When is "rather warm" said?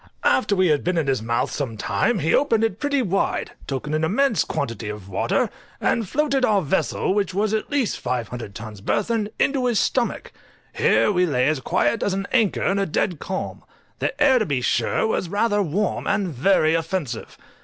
15.29-16.07